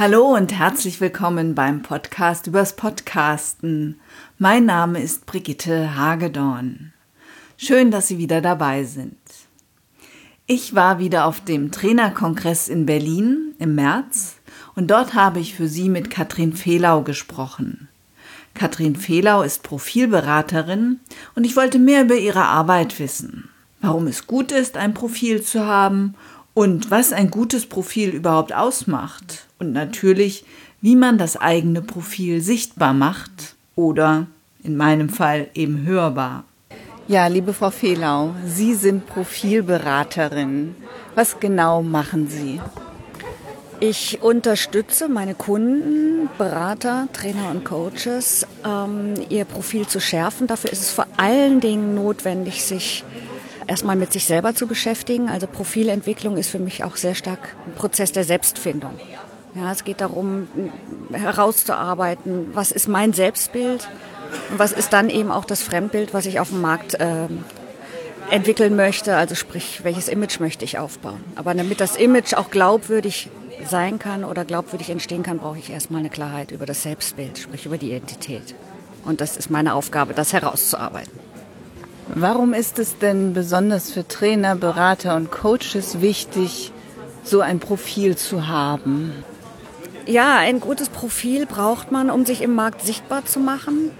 [0.00, 4.00] Hallo und herzlich willkommen beim Podcast übers Podcasten.
[4.38, 6.94] Mein Name ist Brigitte Hagedorn.
[7.58, 9.18] Schön, dass Sie wieder dabei sind.
[10.46, 14.36] Ich war wieder auf dem Trainerkongress in Berlin im März
[14.74, 17.90] und dort habe ich für Sie mit Katrin Fehlau gesprochen.
[18.54, 21.00] Katrin Fehlau ist Profilberaterin
[21.34, 23.50] und ich wollte mehr über ihre Arbeit wissen.
[23.82, 26.14] Warum es gut ist, ein Profil zu haben
[26.54, 30.44] und was ein gutes Profil überhaupt ausmacht und natürlich,
[30.80, 34.26] wie man das eigene Profil sichtbar macht oder
[34.62, 36.44] in meinem Fall eben hörbar.
[37.08, 40.76] Ja, liebe Frau Fehlau, Sie sind Profilberaterin.
[41.14, 42.60] Was genau machen Sie?
[43.80, 50.46] Ich unterstütze meine Kunden, Berater, Trainer und Coaches, ähm, ihr Profil zu schärfen.
[50.46, 53.04] Dafür ist es vor allen Dingen notwendig, sich
[53.70, 55.28] erstmal mit sich selber zu beschäftigen.
[55.28, 58.98] Also Profilentwicklung ist für mich auch sehr stark ein Prozess der Selbstfindung.
[59.54, 60.48] Ja, es geht darum,
[61.12, 63.88] herauszuarbeiten, was ist mein Selbstbild
[64.50, 67.28] und was ist dann eben auch das Fremdbild, was ich auf dem Markt äh,
[68.30, 69.16] entwickeln möchte.
[69.16, 71.22] Also sprich, welches Image möchte ich aufbauen.
[71.36, 73.30] Aber damit das Image auch glaubwürdig
[73.68, 77.66] sein kann oder glaubwürdig entstehen kann, brauche ich erstmal eine Klarheit über das Selbstbild, sprich
[77.66, 78.54] über die Identität.
[79.04, 81.29] Und das ist meine Aufgabe, das herauszuarbeiten.
[82.14, 86.72] Warum ist es denn besonders für Trainer, Berater und Coaches wichtig,
[87.22, 89.12] so ein Profil zu haben?
[90.06, 93.92] Ja, ein gutes Profil braucht man, um sich im Markt sichtbar zu machen,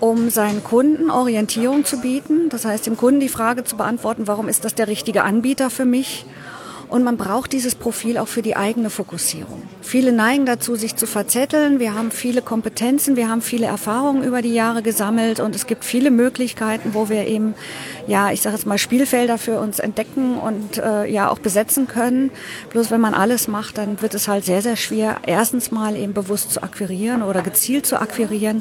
[0.00, 2.48] um seinen Kunden Orientierung zu bieten.
[2.48, 5.84] Das heißt, dem Kunden die Frage zu beantworten, warum ist das der richtige Anbieter für
[5.84, 6.24] mich?
[6.92, 9.62] Und man braucht dieses Profil auch für die eigene Fokussierung.
[9.80, 11.80] Viele neigen dazu, sich zu verzetteln.
[11.80, 15.86] Wir haben viele Kompetenzen, wir haben viele Erfahrungen über die Jahre gesammelt und es gibt
[15.86, 17.54] viele Möglichkeiten, wo wir eben,
[18.06, 22.30] ja, ich sage jetzt mal, Spielfelder für uns entdecken und äh, ja auch besetzen können.
[22.68, 26.12] Bloß wenn man alles macht, dann wird es halt sehr, sehr schwer, erstens mal eben
[26.12, 28.60] bewusst zu akquirieren oder gezielt zu akquirieren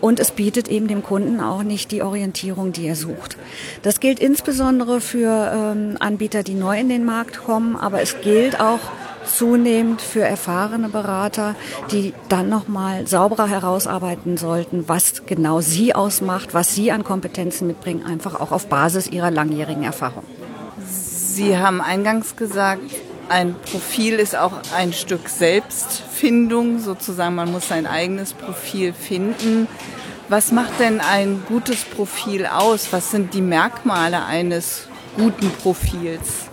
[0.00, 3.36] und es bietet eben dem Kunden auch nicht die Orientierung, die er sucht.
[3.82, 8.60] Das gilt insbesondere für ähm, Anbieter, die neu in den Markt kommen aber es gilt
[8.60, 8.80] auch
[9.24, 11.54] zunehmend für erfahrene Berater,
[11.90, 18.04] die dann nochmal sauberer herausarbeiten sollten, was genau sie ausmacht, was sie an Kompetenzen mitbringen,
[18.04, 20.24] einfach auch auf Basis ihrer langjährigen Erfahrung.
[20.86, 22.82] Sie haben eingangs gesagt,
[23.28, 29.68] ein Profil ist auch ein Stück Selbstfindung, sozusagen, man muss sein eigenes Profil finden.
[30.28, 32.88] Was macht denn ein gutes Profil aus?
[32.92, 36.51] Was sind die Merkmale eines guten Profils?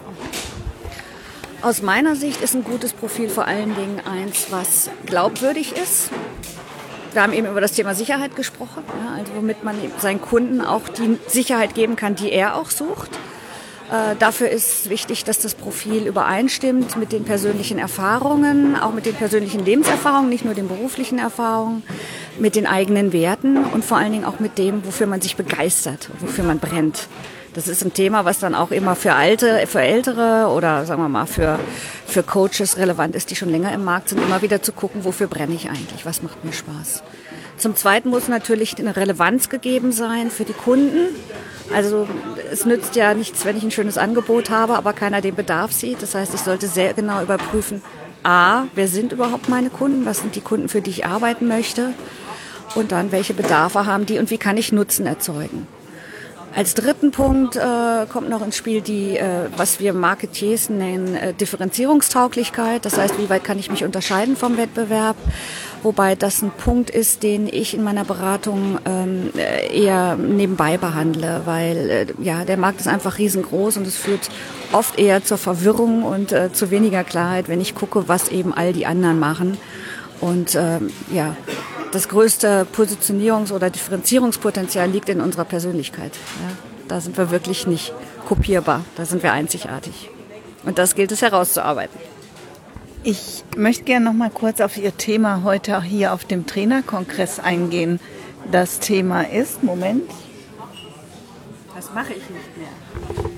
[1.61, 6.09] Aus meiner Sicht ist ein gutes Profil vor allen Dingen eins, was glaubwürdig ist.
[7.11, 10.87] Wir haben eben über das Thema Sicherheit gesprochen, ja, also womit man seinen Kunden auch
[10.87, 13.11] die Sicherheit geben kann, die er auch sucht.
[13.91, 19.15] Äh, dafür ist wichtig, dass das Profil übereinstimmt mit den persönlichen Erfahrungen, auch mit den
[19.15, 21.83] persönlichen Lebenserfahrungen, nicht nur den beruflichen Erfahrungen,
[22.39, 26.09] mit den eigenen Werten und vor allen Dingen auch mit dem, wofür man sich begeistert,
[26.19, 27.07] wofür man brennt.
[27.59, 31.09] Das ist ein Thema, was dann auch immer für alte, für ältere oder sagen wir
[31.09, 31.59] mal für,
[32.05, 35.27] für Coaches relevant ist, die schon länger im Markt sind, immer wieder zu gucken, wofür
[35.27, 37.03] brenne ich eigentlich, was macht mir Spaß.
[37.57, 41.07] Zum Zweiten muss natürlich eine Relevanz gegeben sein für die Kunden.
[41.75, 42.07] Also
[42.49, 46.01] es nützt ja nichts, wenn ich ein schönes Angebot habe, aber keiner den Bedarf sieht.
[46.01, 47.81] Das heißt, ich sollte sehr genau überprüfen,
[48.23, 51.93] a, wer sind überhaupt meine Kunden, was sind die Kunden, für die ich arbeiten möchte
[52.75, 55.67] und dann, welche Bedarfe haben die und wie kann ich Nutzen erzeugen.
[56.55, 61.33] Als dritten Punkt äh, kommt noch ins Spiel die, äh, was wir Marketiers nennen, äh,
[61.33, 62.85] Differenzierungstauglichkeit.
[62.85, 65.15] Das heißt, wie weit kann ich mich unterscheiden vom Wettbewerb?
[65.83, 69.29] Wobei das ein Punkt ist, den ich in meiner Beratung ähm,
[69.71, 74.29] eher nebenbei behandle, weil äh, ja der Markt ist einfach riesengroß und es führt
[74.73, 78.73] oft eher zur Verwirrung und äh, zu weniger Klarheit, wenn ich gucke, was eben all
[78.73, 79.57] die anderen machen.
[80.19, 81.35] Und ähm, ja,
[81.91, 86.11] das größte Positionierungs- oder Differenzierungspotenzial liegt in unserer Persönlichkeit.
[86.41, 86.55] Ja,
[86.87, 87.93] da sind wir wirklich nicht
[88.27, 90.09] kopierbar, da sind wir einzigartig.
[90.63, 91.99] Und das gilt es herauszuarbeiten.
[93.03, 97.39] Ich möchte gerne noch mal kurz auf Ihr Thema heute auch hier auf dem Trainerkongress
[97.39, 97.99] eingehen.
[98.51, 100.03] Das Thema ist, Moment.
[101.75, 102.67] Das mache ich nicht mehr.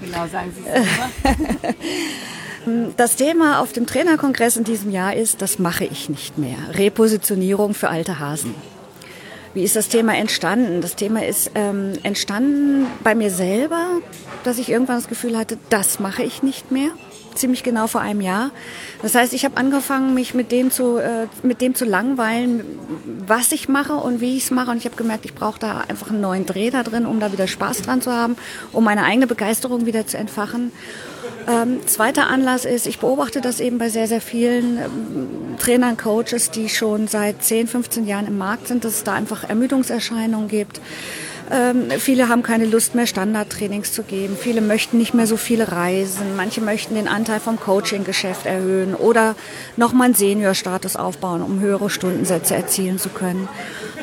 [0.00, 0.84] Genau, sagen Sie es
[2.96, 6.56] Das Thema auf dem Trainerkongress in diesem Jahr ist, das mache ich nicht mehr.
[6.72, 8.54] Repositionierung für alte Hasen.
[9.54, 10.80] Wie ist das Thema entstanden?
[10.80, 14.00] Das Thema ist ähm, entstanden bei mir selber,
[14.44, 16.90] dass ich irgendwann das Gefühl hatte, das mache ich nicht mehr.
[17.34, 18.50] Ziemlich genau vor einem Jahr.
[19.02, 22.64] Das heißt, ich habe angefangen, mich mit dem zu, äh, mit dem zu langweilen,
[23.26, 24.70] was ich mache und wie ich es mache.
[24.70, 27.32] Und ich habe gemerkt, ich brauche da einfach einen neuen Dreh da drin, um da
[27.32, 28.36] wieder Spaß dran zu haben,
[28.72, 30.72] um meine eigene Begeisterung wieder zu entfachen.
[31.48, 36.50] Ähm, zweiter Anlass ist, ich beobachte das eben bei sehr, sehr vielen ähm, Trainern, Coaches,
[36.50, 40.80] die schon seit 10, 15 Jahren im Markt sind, dass es da einfach Ermüdungserscheinungen gibt.
[41.50, 44.36] Ähm, viele haben keine Lust mehr, Standardtrainings zu geben.
[44.40, 46.36] Viele möchten nicht mehr so viele reisen.
[46.36, 49.34] Manche möchten den Anteil vom Coaching-Geschäft erhöhen oder
[49.76, 53.48] nochmal einen Senior-Status aufbauen, um höhere Stundensätze erzielen zu können.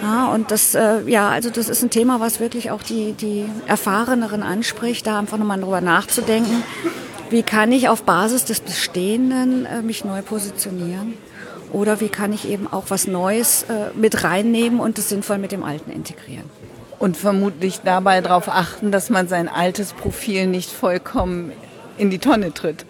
[0.01, 3.45] Ja, und das, äh, ja, also das ist ein Thema, was wirklich auch die, die
[3.67, 6.63] Erfahreneren anspricht, da einfach nochmal drüber nachzudenken
[7.29, 11.13] wie kann ich auf Basis des Bestehenden äh, mich neu positionieren?
[11.71, 15.51] Oder wie kann ich eben auch was Neues äh, mit reinnehmen und es sinnvoll mit
[15.51, 16.49] dem Alten integrieren?
[16.97, 21.51] Und vermutlich dabei darauf achten, dass man sein altes Profil nicht vollkommen
[21.97, 22.85] in die Tonne tritt.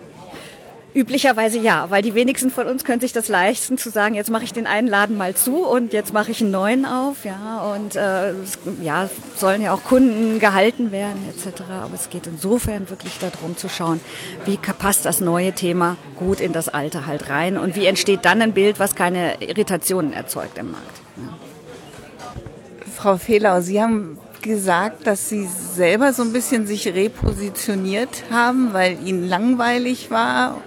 [0.93, 4.43] Üblicherweise ja, weil die wenigsten von uns können sich das leisten, zu sagen, jetzt mache
[4.43, 7.95] ich den einen Laden mal zu und jetzt mache ich einen neuen auf, ja, und
[7.95, 8.33] äh,
[8.81, 11.61] ja, sollen ja auch Kunden gehalten werden etc.
[11.83, 13.99] Aber es geht insofern wirklich darum zu schauen,
[14.45, 18.41] wie passt das neue Thema gut in das alte halt rein und wie entsteht dann
[18.41, 21.01] ein Bild, was keine Irritationen erzeugt im Markt.
[21.17, 21.37] Ja.
[22.95, 28.97] Frau Fehlau, Sie haben gesagt, dass Sie selber so ein bisschen sich repositioniert haben, weil
[29.05, 30.57] Ihnen langweilig war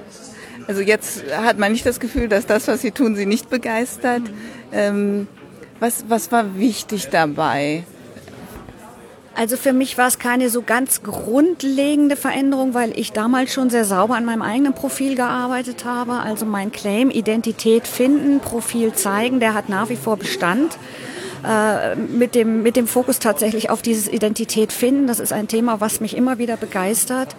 [0.66, 4.22] also jetzt hat man nicht das Gefühl, dass das, was sie tun, sie nicht begeistert.
[4.72, 5.28] Ähm,
[5.80, 7.84] was, was war wichtig dabei?
[9.34, 13.84] Also für mich war es keine so ganz grundlegende Veränderung, weil ich damals schon sehr
[13.86, 16.12] sauber an meinem eigenen Profil gearbeitet habe.
[16.12, 20.76] Also mein Claim Identität finden, Profil zeigen, der hat nach wie vor Bestand.
[21.44, 25.08] Äh, mit, dem, mit dem Fokus tatsächlich auf dieses Identität finden.
[25.08, 27.34] Das ist ein Thema, was mich immer wieder begeistert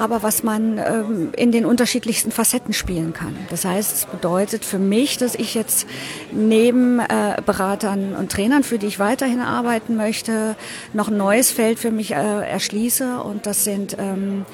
[0.00, 3.36] aber was man ähm, in den unterschiedlichsten Facetten spielen kann.
[3.50, 5.86] Das heißt, es bedeutet für mich, dass ich jetzt
[6.32, 10.56] neben äh, Beratern und Trainern, für die ich weiterhin arbeiten möchte,
[10.94, 14.46] noch ein neues Feld für mich äh, erschließe und das sind ähm,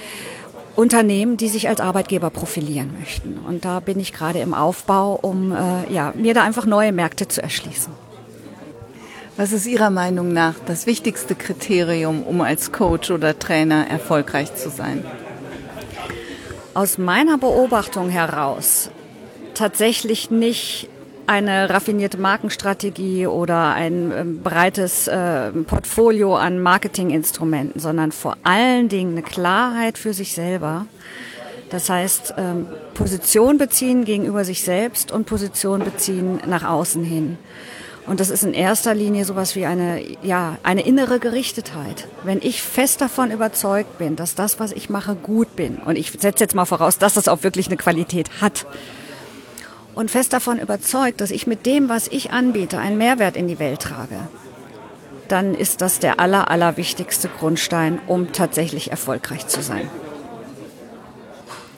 [0.75, 3.39] Unternehmen, die sich als Arbeitgeber profilieren möchten.
[3.39, 7.29] Und da bin ich gerade im Aufbau, um äh, ja, mir da einfach neue Märkte
[7.29, 7.93] zu erschließen.
[9.39, 14.71] Was ist Ihrer Meinung nach das wichtigste Kriterium, um als Coach oder Trainer erfolgreich zu
[14.71, 15.05] sein?
[16.77, 18.91] Aus meiner Beobachtung heraus
[19.55, 20.91] tatsächlich nicht
[21.27, 29.13] eine raffinierte Markenstrategie oder ein äh, breites äh, Portfolio an Marketinginstrumenten, sondern vor allen Dingen
[29.13, 30.87] eine Klarheit für sich selber.
[31.71, 37.39] Das heißt, ähm, Position beziehen gegenüber sich selbst und Position beziehen nach außen hin.
[38.07, 42.07] Und das ist in erster Linie sowas wie eine, ja, eine innere Gerichtetheit.
[42.23, 46.13] Wenn ich fest davon überzeugt bin, dass das, was ich mache, gut bin, und ich
[46.13, 48.67] setze jetzt mal voraus, dass das auch wirklich eine Qualität hat,
[49.97, 53.59] und fest davon überzeugt, dass ich mit dem, was ich anbiete, einen Mehrwert in die
[53.59, 54.29] Welt trage,
[55.27, 59.89] dann ist das der aller, aller wichtigste Grundstein, um tatsächlich erfolgreich zu sein.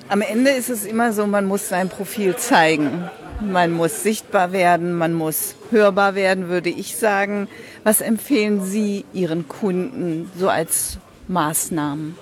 [0.08, 3.08] Am Ende ist es immer so, man muss sein Profil zeigen.
[3.40, 7.48] Man muss sichtbar werden, man muss hörbar werden, würde ich sagen.
[7.84, 10.98] Was empfehlen Sie Ihren Kunden so als
[11.28, 12.16] Maßnahmen?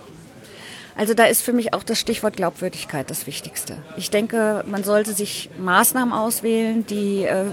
[0.94, 3.76] Also da ist für mich auch das Stichwort Glaubwürdigkeit das Wichtigste.
[3.96, 7.44] Ich denke, man sollte sich Maßnahmen auswählen, die, äh,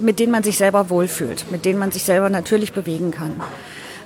[0.00, 3.40] mit denen man sich selber wohlfühlt, mit denen man sich selber natürlich bewegen kann.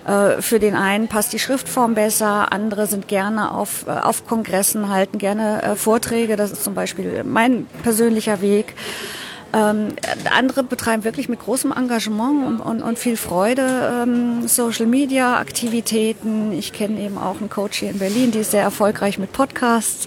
[0.07, 4.89] Äh, für den einen passt die Schriftform besser, andere sind gerne auf, äh, auf Kongressen,
[4.89, 6.37] halten gerne äh, Vorträge.
[6.37, 8.75] Das ist zum Beispiel mein persönlicher Weg.
[9.53, 9.89] Ähm,
[10.33, 16.53] andere betreiben wirklich mit großem Engagement und, und, und viel Freude ähm, Social Media Aktivitäten.
[16.53, 20.07] Ich kenne eben auch einen Coach hier in Berlin, die ist sehr erfolgreich mit Podcasts.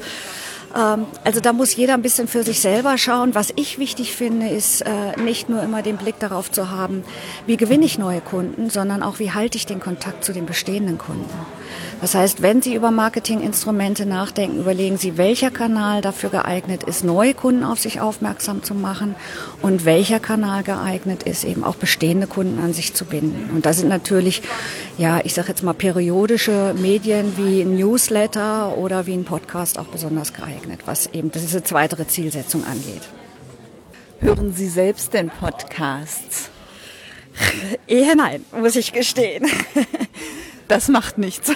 [0.75, 3.35] Ähm, also da muss jeder ein bisschen für sich selber schauen.
[3.35, 7.03] Was ich wichtig finde, ist äh, nicht nur immer den Blick darauf zu haben,
[7.45, 10.97] wie gewinne ich neue Kunden, sondern auch, wie halte ich den Kontakt zu den bestehenden
[10.97, 11.29] Kunden.
[12.01, 17.33] Das heißt, wenn Sie über Marketinginstrumente nachdenken, überlegen Sie, welcher Kanal dafür geeignet ist, neue
[17.33, 19.15] Kunden auf sich aufmerksam zu machen
[19.61, 23.51] und welcher Kanal geeignet ist, eben auch bestehende Kunden an sich zu binden.
[23.55, 24.41] Und da sind natürlich,
[24.97, 29.87] ja, ich sage jetzt mal periodische Medien wie ein Newsletter oder wie ein Podcast auch
[29.87, 33.03] besonders geeignet, was eben diese zweite Zielsetzung angeht.
[34.19, 36.49] Hören Sie selbst denn Podcasts?
[37.87, 39.45] Eher nein, muss ich gestehen.
[40.67, 41.51] Das macht nichts.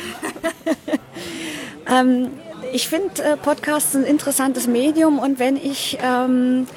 [1.90, 2.30] ähm,
[2.74, 6.68] ich finde äh, Podcasts ein interessantes Medium und wenn ich ähm,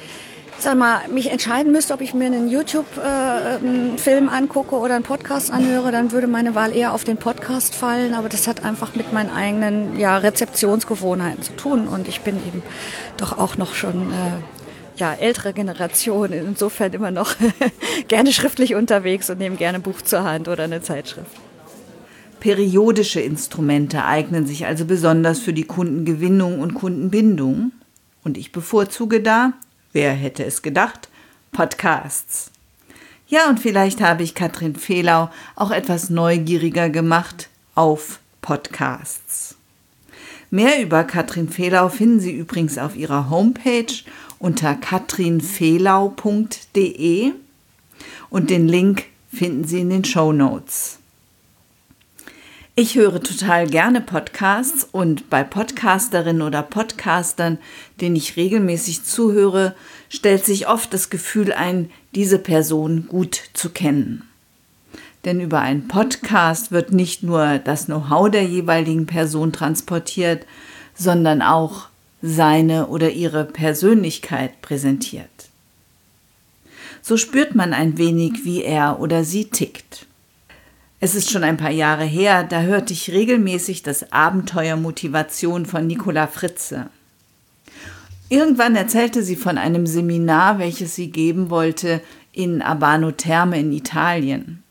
[0.61, 5.51] sag mal, mich entscheiden müsste, ob ich mir einen YouTube-Film äh, angucke oder einen Podcast
[5.51, 8.13] anhöre, dann würde meine Wahl eher auf den Podcast fallen.
[8.13, 11.87] Aber das hat einfach mit meinen eigenen ja, Rezeptionsgewohnheiten zu tun.
[11.87, 12.61] Und ich bin eben
[13.17, 17.35] doch auch noch schon äh, ja, ältere Generation, insofern immer noch
[18.07, 21.31] gerne schriftlich unterwegs und nehme gerne ein Buch zur Hand oder eine Zeitschrift.
[22.41, 27.71] Periodische Instrumente eignen sich also besonders für die Kundengewinnung und Kundenbindung.
[28.23, 29.53] Und ich bevorzuge da,
[29.93, 31.09] wer hätte es gedacht,
[31.51, 32.49] Podcasts.
[33.27, 39.55] Ja, und vielleicht habe ich Katrin Fehlau auch etwas neugieriger gemacht auf Podcasts.
[40.49, 43.93] Mehr über Katrin Fehlau finden Sie übrigens auf ihrer Homepage
[44.39, 47.33] unter katrinfehlau.de
[48.31, 51.00] und den Link finden Sie in den Show Notes.
[52.81, 57.59] Ich höre total gerne Podcasts und bei Podcasterinnen oder Podcastern,
[58.01, 59.75] denen ich regelmäßig zuhöre,
[60.09, 64.27] stellt sich oft das Gefühl ein, diese Person gut zu kennen.
[65.25, 70.47] Denn über einen Podcast wird nicht nur das Know-how der jeweiligen Person transportiert,
[70.95, 71.87] sondern auch
[72.23, 75.29] seine oder ihre Persönlichkeit präsentiert.
[77.03, 80.07] So spürt man ein wenig, wie er oder sie tickt.
[81.03, 85.87] Es ist schon ein paar Jahre her, da hörte ich regelmäßig das Abenteuer Motivation von
[85.87, 86.91] Nicola Fritze.
[88.29, 92.01] Irgendwann erzählte sie von einem Seminar, welches sie geben wollte
[92.33, 94.61] in Abano Terme in Italien.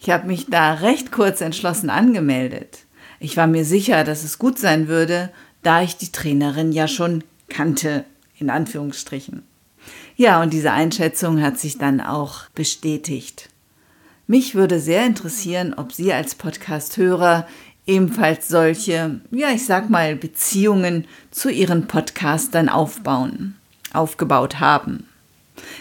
[0.00, 2.80] Ich habe mich da recht kurz entschlossen angemeldet.
[3.20, 5.30] Ich war mir sicher, dass es gut sein würde,
[5.62, 8.04] da ich die Trainerin ja schon kannte,
[8.36, 9.44] in Anführungsstrichen.
[10.16, 13.48] Ja, und diese Einschätzung hat sich dann auch bestätigt.
[14.32, 17.46] Mich würde sehr interessieren, ob Sie als Podcast-Hörer
[17.86, 23.56] ebenfalls solche, ja, ich sag mal, Beziehungen zu Ihren Podcastern aufbauen,
[23.92, 25.06] aufgebaut haben.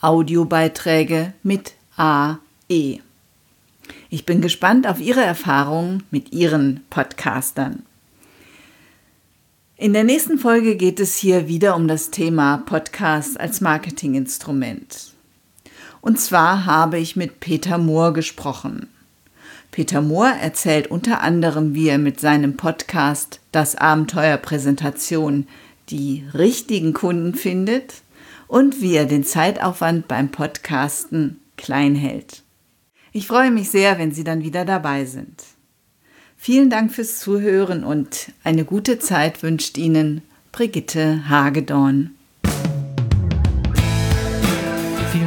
[0.00, 3.00] Audiobeiträge mit AE.
[4.08, 7.82] Ich bin gespannt auf Ihre Erfahrungen mit Ihren Podcastern.
[9.76, 15.14] In der nächsten Folge geht es hier wieder um das Thema Podcast als Marketinginstrument.
[16.00, 18.88] Und zwar habe ich mit Peter Mohr gesprochen.
[19.70, 25.46] Peter Mohr erzählt unter anderem, wie er mit seinem Podcast Das Abenteuer Präsentation
[25.90, 28.02] die richtigen Kunden findet
[28.48, 32.42] und wie er den Zeitaufwand beim Podcasten klein hält.
[33.12, 35.42] Ich freue mich sehr, wenn Sie dann wieder dabei sind.
[36.36, 42.12] Vielen Dank fürs Zuhören und eine gute Zeit wünscht Ihnen Brigitte Hagedorn.